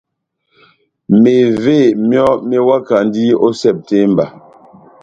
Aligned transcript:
Mevé 1.21 1.77
myɔ́ 2.09 2.31
mewakandi 2.49 3.23
ó 3.45 3.49
Sepitemba. 3.59 4.25